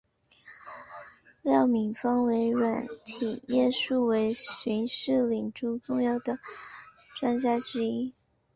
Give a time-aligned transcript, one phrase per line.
[1.43, 6.39] 廖敏芳为软体业数位视讯领域中重要的
[7.15, 8.11] 专家之一。